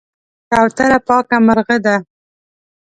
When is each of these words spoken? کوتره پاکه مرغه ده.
کوتره 0.49 0.99
پاکه 1.07 1.37
مرغه 1.45 1.77
ده. 1.85 1.95